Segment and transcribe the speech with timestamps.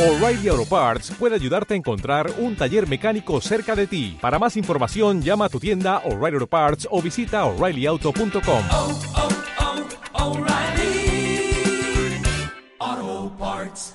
[0.00, 4.16] O'Reilly Auto Parts puede ayudarte a encontrar un taller mecánico cerca de ti.
[4.18, 8.62] Para más información, llama a tu tienda O'Reilly Auto Parts o visita oreillyauto.com.
[8.72, 8.98] oh,
[12.80, 13.94] oh, Parts.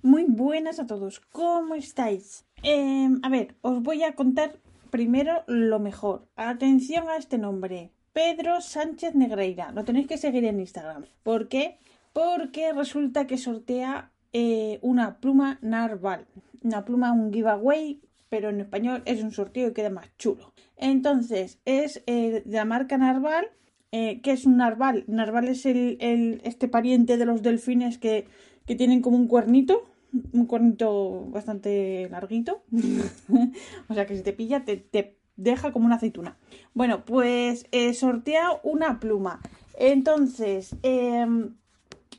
[0.00, 2.46] Muy buenas a todos, ¿cómo estáis?
[2.62, 4.58] Eh, a ver, os voy a contar
[4.88, 6.28] primero lo mejor.
[6.34, 9.70] Atención a este nombre, Pedro Sánchez Negreira.
[9.72, 11.04] Lo tenéis que seguir en Instagram.
[11.22, 11.76] ¿Por qué?
[12.14, 16.26] Porque resulta que sortea eh, una pluma narval.
[16.62, 20.52] Una pluma, un giveaway, pero en español es un sorteo y queda más chulo.
[20.76, 23.46] Entonces, es eh, de la marca Narval.
[23.90, 25.04] Eh, ¿Qué es un narval?
[25.06, 28.26] Narval es el, este pariente de los delfines que,
[28.64, 29.84] que tienen como un cuernito.
[30.32, 32.62] Un cuernito bastante larguito.
[33.88, 36.38] o sea que si te pilla, te, te deja como una aceituna.
[36.74, 39.40] Bueno, pues eh, sortea una pluma.
[39.78, 41.56] Entonces, em,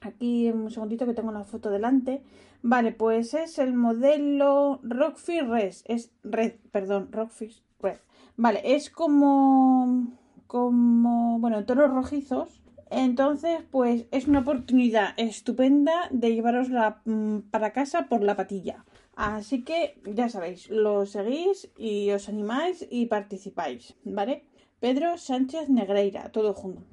[0.03, 2.21] Aquí un segundito que tengo una foto delante.
[2.61, 5.73] Vale, pues es el modelo Rockfish Red.
[5.85, 7.97] Es Red, perdón, Rockfish Red.
[8.37, 10.07] Vale, es como.
[10.47, 11.39] como.
[11.39, 12.61] bueno, toros rojizos.
[12.89, 18.85] Entonces, pues es una oportunidad estupenda de llevarosla mm, para casa por la patilla.
[19.15, 24.45] Así que ya sabéis, lo seguís y os animáis y participáis, ¿vale?
[24.79, 26.83] Pedro Sánchez Negreira, todo junto.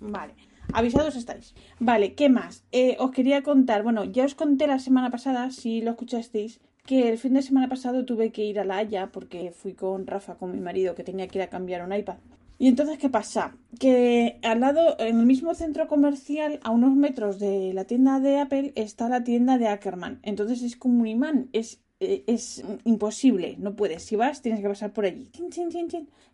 [0.00, 0.34] Vale.
[0.72, 1.54] Avisados estáis.
[1.78, 2.64] Vale, ¿qué más?
[2.72, 7.08] Eh, os quería contar, bueno, ya os conté la semana pasada, si lo escuchasteis, que
[7.08, 10.36] el fin de semana pasado tuve que ir a La Haya porque fui con Rafa,
[10.36, 12.16] con mi marido, que tenía que ir a cambiar un iPad.
[12.58, 13.56] Y entonces, ¿qué pasa?
[13.78, 18.38] Que al lado, en el mismo centro comercial, a unos metros de la tienda de
[18.38, 20.20] Apple, está la tienda de Ackerman.
[20.22, 24.02] Entonces es como un imán, es, eh, es imposible, no puedes.
[24.02, 25.30] Si vas, tienes que pasar por allí.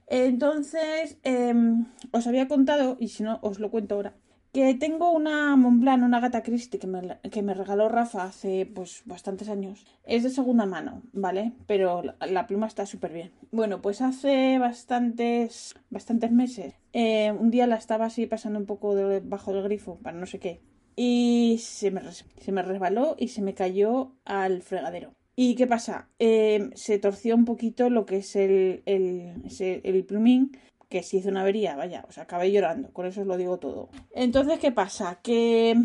[0.08, 4.14] Entonces, em, os había contado, y si no, os lo cuento ahora,
[4.56, 9.02] que tengo una Montblanc, una gata Christie que me, que me regaló Rafa hace pues
[9.04, 9.84] bastantes años.
[10.04, 11.52] Es de segunda mano, ¿vale?
[11.66, 13.32] Pero la, pluma está súper bien.
[13.52, 18.94] Bueno, pues hace bastantes, bastantes meses, eh, un día la estaba así pasando un poco
[18.94, 20.62] debajo del grifo, para no sé qué.
[20.96, 25.12] Y se me, se me resbaló y se me cayó al fregadero.
[25.38, 26.08] ¿Y qué pasa?
[26.18, 30.52] Eh, se torció un poquito lo que es el, el, el plumín
[30.88, 33.88] que se hizo una avería, vaya, os acabé llorando, con eso os lo digo todo.
[34.12, 35.18] Entonces, ¿qué pasa?
[35.22, 35.76] Que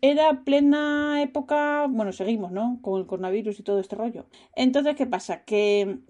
[0.00, 2.78] era plena época, bueno, seguimos, ¿no?
[2.82, 4.26] Con el coronavirus y todo este rollo.
[4.54, 5.44] Entonces, ¿qué pasa?
[5.44, 6.00] Que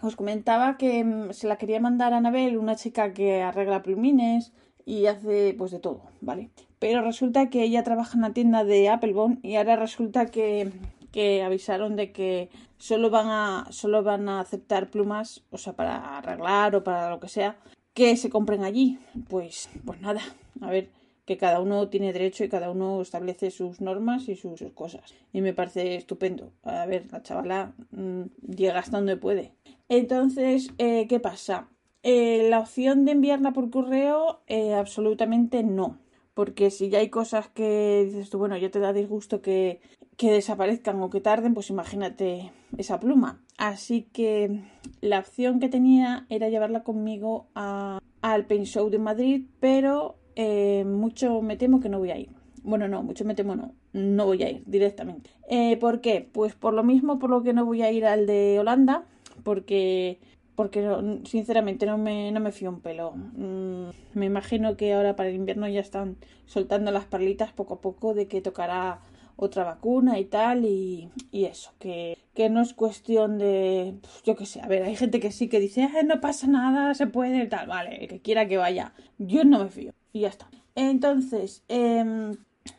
[0.00, 4.52] os comentaba que mm, se la quería mandar a Anabel, una chica que arregla plumines
[4.84, 6.50] y hace pues de todo, ¿vale?
[6.78, 10.72] Pero resulta que ella trabaja en la tienda de Applebone y ahora resulta que,
[11.12, 16.18] que avisaron de que solo van a solo van a aceptar plumas, o sea, para
[16.18, 17.56] arreglar o para lo que sea,
[17.94, 18.98] que se compren allí.
[19.28, 20.20] Pues pues nada,
[20.60, 20.90] a ver,
[21.24, 25.14] que cada uno tiene derecho y cada uno establece sus normas y sus, cosas.
[25.32, 26.52] Y me parece estupendo.
[26.62, 28.22] A ver, la chavala mm,
[28.56, 29.52] llega hasta donde puede.
[29.88, 31.68] Entonces, eh, ¿qué pasa?
[32.02, 35.98] Eh, la opción de enviarla por correo, eh, absolutamente no.
[36.34, 39.80] Porque si ya hay cosas que dices tú, bueno, ya te da disgusto que,
[40.16, 43.40] que desaparezcan o que tarden, pues imagínate esa pluma.
[43.58, 44.60] Así que
[45.00, 50.84] la opción que tenía era llevarla conmigo a- al Paint Show de Madrid, pero eh,
[50.86, 52.30] mucho me temo que no voy a ir.
[52.62, 55.30] Bueno, no, mucho me temo no, no voy a ir directamente.
[55.48, 56.26] Eh, ¿Por qué?
[56.32, 59.04] Pues por lo mismo, por lo que no voy a ir al de Holanda,
[59.42, 60.20] porque
[60.54, 60.86] porque
[61.24, 63.12] sinceramente no me, no me fío un pelo.
[63.16, 67.80] Mm, me imagino que ahora para el invierno ya están soltando las perlitas poco a
[67.80, 69.00] poco de que tocará
[69.44, 74.36] otra vacuna y tal y, y eso, que, que no es cuestión de, pues, yo
[74.36, 77.06] qué sé, a ver, hay gente que sí que dice, "Ah, no pasa nada, se
[77.06, 78.92] puede, tal, vale, el que quiera que vaya.
[79.18, 80.48] Yo no me fío y ya está.
[80.74, 82.36] Entonces, em,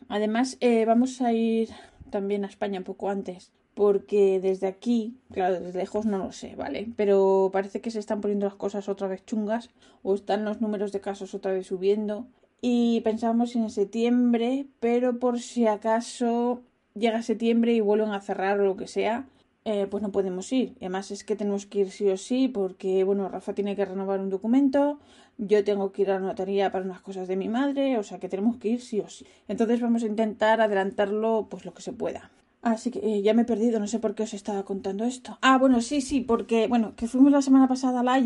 [0.08, 1.70] además eh, vamos a ir
[2.10, 6.56] también a España un poco antes porque desde aquí, claro, desde lejos no lo sé,
[6.56, 6.88] ¿vale?
[6.96, 9.72] Pero parece que se están poniendo las cosas otra vez chungas
[10.04, 12.28] o están los números de casos otra vez subiendo
[12.66, 16.62] y pensamos en septiembre, pero por si acaso
[16.96, 19.28] llega septiembre y vuelven a cerrar o lo que sea,
[19.66, 20.70] eh, pues no podemos ir.
[20.80, 23.84] Y además es que tenemos que ir sí o sí porque, bueno, Rafa tiene que
[23.84, 24.98] renovar un documento,
[25.38, 28.20] yo tengo que ir a la notaría para unas cosas de mi madre, o sea
[28.20, 29.26] que tenemos que ir sí o sí.
[29.50, 32.32] Entonces vamos a intentar adelantarlo pues lo que se pueda.
[32.64, 35.38] Así que eh, ya me he perdido, no sé por qué os estaba contando esto.
[35.42, 38.18] Ah, bueno, sí, sí, porque, bueno, que fuimos la semana pasada a La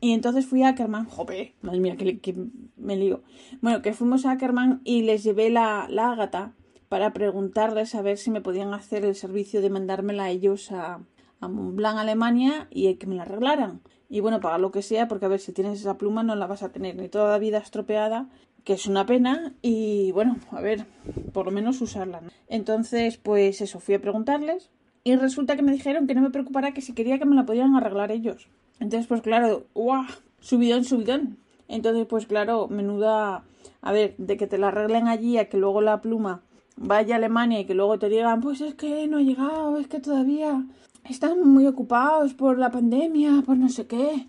[0.00, 1.06] y entonces fui a Ackerman.
[1.06, 2.36] Jope, madre mía, que,
[2.76, 3.22] me lío.
[3.60, 6.54] Bueno, que fuimos a Ackerman y les llevé la, la ágata
[6.88, 11.00] para preguntarles a ver si me podían hacer el servicio de mandármela a ellos a,
[11.40, 13.80] a Montblanc, Alemania, y que me la arreglaran.
[14.08, 16.46] Y bueno, pagar lo que sea, porque a ver, si tienes esa pluma no la
[16.46, 18.28] vas a tener ni toda la vida estropeada,
[18.64, 20.86] que es una pena y bueno, a ver,
[21.32, 22.20] por lo menos usarla.
[22.20, 22.30] ¿no?
[22.48, 24.70] Entonces, pues eso, fui a preguntarles
[25.04, 27.46] y resulta que me dijeron que no me preocupara que si quería que me la
[27.46, 28.48] podían arreglar ellos.
[28.78, 30.04] Entonces, pues claro, ¡guau!
[30.40, 31.38] Subidón, subidón.
[31.68, 33.44] Entonces, pues claro, menuda,
[33.80, 36.42] a ver, de que te la arreglen allí a que luego la pluma
[36.76, 39.86] vaya a Alemania y que luego te digan, pues es que no ha llegado, es
[39.86, 40.64] que todavía
[41.08, 44.26] están muy ocupados por la pandemia, por no sé qué,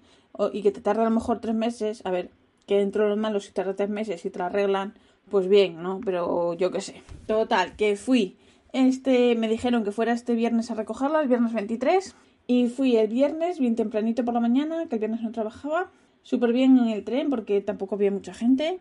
[0.52, 2.32] y que te tarda a lo mejor tres meses, a ver,
[2.66, 4.94] que dentro de los malos si tarda tres meses y te la arreglan,
[5.30, 6.00] pues bien, ¿no?
[6.04, 7.02] Pero yo qué sé.
[7.28, 8.38] Total, que fui,
[8.72, 12.16] este, me dijeron que fuera este viernes a recogerla, el viernes 23,
[12.48, 15.92] y fui el viernes, bien tempranito por la mañana, que el viernes no trabajaba,
[16.24, 18.80] súper bien en el tren porque tampoco había mucha gente,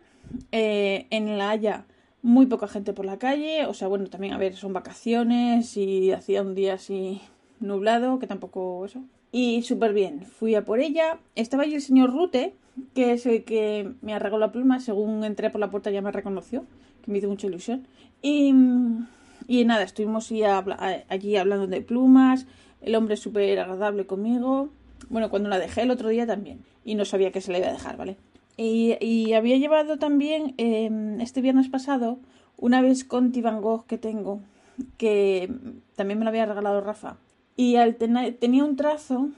[0.51, 1.87] eh, en La Haya
[2.23, 6.13] muy poca gente por la calle, o sea, bueno, también, a ver, son vacaciones y
[6.13, 7.21] hacía un día así
[7.59, 9.03] nublado, que tampoco eso.
[9.33, 11.19] Y súper bien, fui a por ella.
[11.35, 12.55] Estaba allí el señor Rute,
[12.95, 16.13] que es el que me arregló la pluma, según entré por la puerta ya me
[16.13, 16.67] reconoció,
[17.03, 17.87] que me hizo mucha ilusión.
[18.21, 18.55] Y,
[19.49, 20.31] y nada, estuvimos
[21.09, 22.47] allí hablando de plumas,
[22.83, 24.69] el hombre súper agradable conmigo.
[25.09, 27.69] Bueno, cuando la dejé el otro día también, y no sabía que se la iba
[27.69, 28.19] a dejar, ¿vale?
[28.59, 30.91] Y, había llevado también eh,
[31.21, 32.19] este viernes pasado
[32.59, 34.41] una Visconti Van Gogh que tengo,
[34.99, 35.51] que
[35.97, 37.17] también me lo había regalado Rafa.
[37.57, 39.29] Y al ten tenía un trazo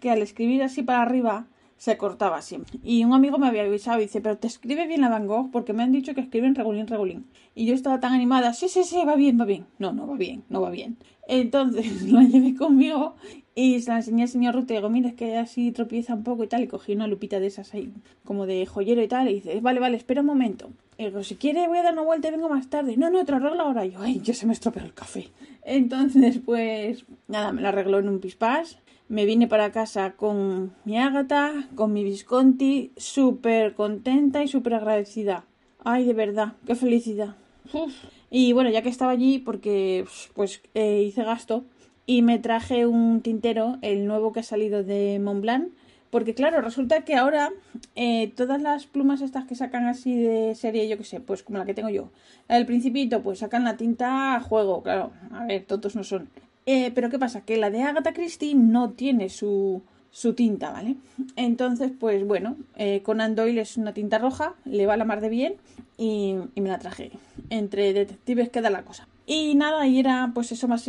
[0.00, 2.78] que al escribir así para arriba se cortaba siempre.
[2.82, 5.50] Y un amigo me había avisado y dice, pero te escribe bien la Van Gogh
[5.50, 7.26] porque me han dicho que escriben regulín, regulín.
[7.54, 9.66] Y yo estaba tan animada, sí, sí, sí, va bien, va bien.
[9.78, 10.96] No, no va bien, no va bien.
[11.28, 13.16] Entonces la llevé conmigo
[13.56, 16.24] y se la enseñé al señor Ruth y digo, mira, es que así tropieza un
[16.24, 16.64] poco y tal.
[16.64, 17.92] Y cogí una lupita de esas ahí,
[18.24, 19.28] como de joyero y tal.
[19.28, 20.70] Y dice, vale, vale, espera un momento.
[20.98, 22.96] Y digo, si quiere voy a dar una vuelta y vengo más tarde.
[22.96, 23.86] No, no, te lo arreglo ahora.
[23.86, 25.28] Y yo, ay, ya se me estropeó el café.
[25.62, 28.78] Entonces, pues, nada, me la arregló en un pispás.
[29.08, 35.44] Me vine para casa con mi Ágata, con mi Visconti, súper contenta y súper agradecida.
[35.84, 37.36] Ay, de verdad, qué felicidad.
[37.72, 37.92] Uf.
[38.30, 41.64] Y bueno, ya que estaba allí, porque pues eh, hice gasto
[42.06, 45.68] y me traje un tintero, el nuevo que ha salido de Montblanc,
[46.10, 47.50] porque claro, resulta que ahora
[47.96, 51.58] eh, todas las plumas estas que sacan así de serie, yo que sé, pues como
[51.58, 52.10] la que tengo yo,
[52.48, 56.28] del principito, pues sacan la tinta a juego, claro, a ver, todos no son.
[56.66, 57.40] Eh, pero ¿qué pasa?
[57.40, 60.94] Que la de Agatha Christie no tiene su, su tinta, ¿vale?
[61.34, 65.28] Entonces, pues bueno, eh, Conan Doyle es una tinta roja, le va la mar de
[65.28, 65.56] bien
[65.98, 67.10] y, y, me la traje.
[67.50, 69.08] Entre detectives queda la cosa.
[69.26, 70.84] Y nada, y era pues eso más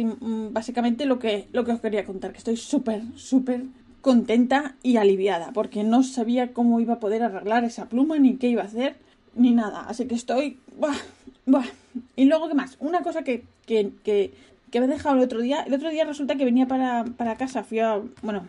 [0.51, 3.63] básicamente lo que, lo que os quería contar, que estoy súper, súper
[4.01, 8.47] contenta y aliviada, porque no sabía cómo iba a poder arreglar esa pluma, ni qué
[8.49, 8.97] iba a hacer,
[9.35, 9.85] ni nada.
[9.87, 10.59] Así que estoy...
[10.77, 10.97] Buah,
[11.45, 11.65] buah.
[12.15, 12.75] Y luego, ¿qué más?
[12.79, 14.33] Una cosa que, que, que
[14.75, 15.61] que me he dejado el otro día.
[15.61, 18.45] El otro día resulta que venía para, para casa, fui a, bueno,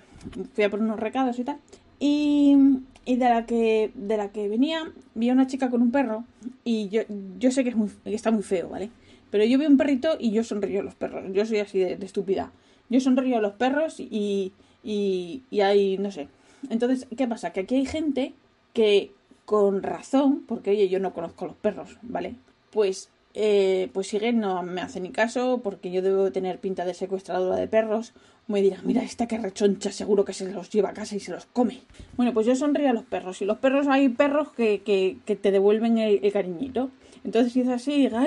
[0.54, 1.58] fui a por unos recados y tal.
[2.00, 2.56] Y,
[3.04, 6.24] y de la que de la que venía, vi a una chica con un perro
[6.64, 7.02] y yo,
[7.38, 8.90] yo sé que, es muy, que está muy feo, ¿vale?
[9.36, 11.22] Pero yo vi un perrito y yo sonrío a los perros.
[11.34, 12.52] Yo soy así de, estúpida.
[12.88, 16.28] Yo sonrío a los perros y, y, y hay, no sé.
[16.70, 17.52] Entonces, ¿qué pasa?
[17.52, 18.32] Que aquí hay gente
[18.72, 19.12] que
[19.44, 22.36] con razón, porque oye, yo no conozco los perros, ¿vale?
[22.70, 26.94] Pues eh, pues sigue, no me hace ni caso, porque yo debo tener pinta de
[26.94, 28.14] secuestradora de perros.
[28.46, 31.32] Me dirá, mira esta que rechoncha, seguro que se los lleva a casa y se
[31.32, 31.82] los come.
[32.16, 33.42] Bueno, pues yo sonrío a los perros.
[33.42, 36.90] Y los perros, hay perros que, que, te devuelven el, cariñito.
[37.22, 38.24] Entonces, si es así, diga.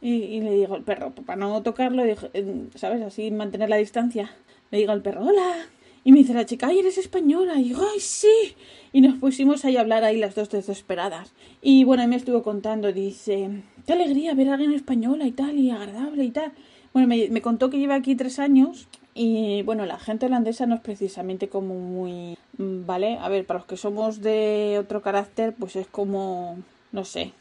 [0.00, 2.02] Y, y, le digo al perro, para no tocarlo,
[2.74, 3.02] ¿sabes?
[3.02, 4.30] Así mantener la distancia.
[4.70, 5.66] Le digo al perro, hola.
[6.02, 7.56] Y me dice la chica, ay, eres española.
[7.56, 8.56] Y digo, ay, sí.
[8.92, 11.32] Y nos pusimos ahí a hablar ahí las dos desesperadas.
[11.60, 15.70] Y bueno, me estuvo contando, dice, qué alegría ver a alguien española y tal, y
[15.70, 16.52] agradable y tal.
[16.92, 20.76] Bueno, me, me, contó que lleva aquí tres años y bueno, la gente holandesa no
[20.76, 22.36] es precisamente como muy...
[22.58, 23.18] ¿Vale?
[23.18, 26.58] A ver, para los que somos de otro carácter, pues es como...
[26.92, 27.32] no sé,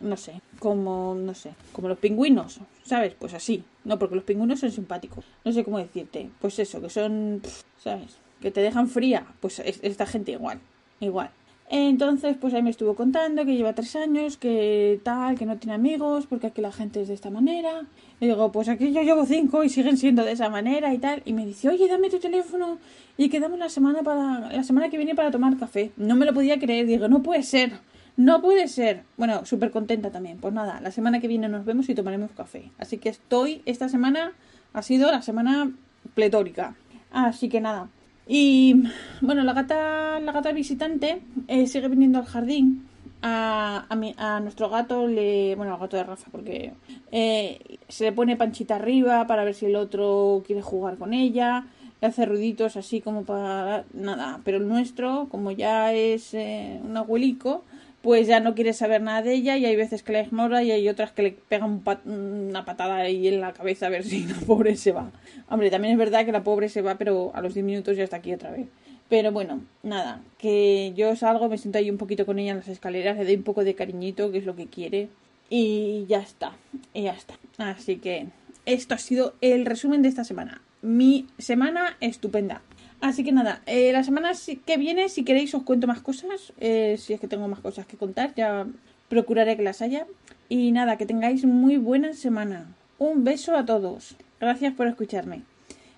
[0.00, 3.14] no sé, como, no sé, como los pingüinos, ¿sabes?
[3.18, 6.90] Pues así, no, porque los pingüinos son simpáticos, no sé cómo decirte, pues eso, que
[6.90, 7.42] son,
[7.78, 8.16] ¿sabes?
[8.40, 10.60] Que te dejan fría, pues esta gente igual,
[11.00, 11.30] igual.
[11.70, 15.74] Entonces, pues ahí me estuvo contando que lleva tres años, que tal, que no tiene
[15.74, 17.86] amigos, porque aquí la gente es de esta manera.
[18.20, 21.22] Y digo, pues aquí yo llevo cinco y siguen siendo de esa manera y tal.
[21.24, 22.78] Y me dice, oye, dame tu teléfono
[23.16, 25.90] y quedamos la semana para la semana que viene para tomar café.
[25.96, 27.72] No me lo podía creer, digo, no puede ser.
[28.16, 29.02] No puede ser.
[29.16, 30.38] Bueno, súper contenta también.
[30.38, 32.70] Pues nada, la semana que viene nos vemos y tomaremos café.
[32.78, 34.32] Así que estoy, esta semana
[34.72, 35.72] ha sido la semana
[36.14, 36.76] pletórica.
[37.10, 37.88] Así que nada.
[38.26, 38.84] Y
[39.20, 42.86] bueno, la gata, la gata visitante eh, sigue viniendo al jardín.
[43.26, 45.54] A, a, nuestro gato le.
[45.56, 46.74] Bueno, al gato de Rafa, porque
[47.10, 51.66] eh, se le pone panchita arriba para ver si el otro quiere jugar con ella.
[52.02, 53.84] Le hace ruiditos así como para.
[53.94, 54.40] Nada.
[54.44, 57.64] Pero el nuestro, como ya es eh, un abuelico,
[58.04, 60.70] pues ya no quiere saber nada de ella y hay veces que la ignora y
[60.70, 64.34] hay otras que le pegan una patada ahí en la cabeza a ver si la
[64.46, 65.10] pobre se va.
[65.48, 68.04] Hombre, también es verdad que la pobre se va, pero a los 10 minutos ya
[68.04, 68.66] está aquí otra vez.
[69.08, 72.68] Pero bueno, nada, que yo salgo, me siento ahí un poquito con ella en las
[72.68, 75.08] escaleras, le doy un poco de cariñito, que es lo que quiere,
[75.48, 76.52] y ya está,
[76.92, 77.38] y ya está.
[77.56, 78.26] Así que
[78.66, 80.60] esto ha sido el resumen de esta semana.
[80.82, 82.60] Mi semana estupenda.
[83.04, 84.32] Así que nada, eh, la semana
[84.64, 86.54] que viene, si queréis, os cuento más cosas.
[86.58, 88.66] Eh, si es que tengo más cosas que contar, ya
[89.10, 90.06] procuraré que las haya.
[90.48, 92.66] Y nada, que tengáis muy buena semana.
[92.98, 94.16] Un beso a todos.
[94.40, 95.42] Gracias por escucharme.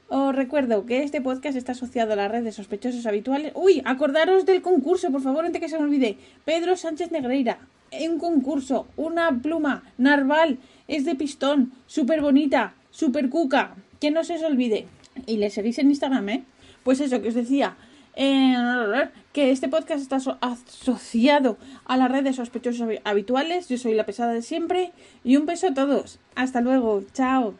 [0.08, 3.52] Os recuerdo que este podcast está asociado a la red de sospechosos habituales.
[3.54, 6.18] Uy, acordaros del concurso, por favor, antes que se me olvide.
[6.44, 7.60] Pedro Sánchez Negreira.
[7.92, 10.58] Un concurso, una pluma, narval,
[10.88, 13.76] es de pistón, súper bonita, súper cuca.
[14.00, 14.88] Que no se os olvide.
[15.26, 16.44] Y le seguís en Instagram, ¿eh?
[16.86, 17.76] Pues eso que os decía,
[18.14, 18.54] eh,
[19.32, 23.68] que este podcast está asociado a la red de sospechosos habituales.
[23.68, 24.92] Yo soy la pesada de siempre
[25.24, 26.20] y un beso a todos.
[26.36, 27.02] Hasta luego.
[27.12, 27.54] Chao.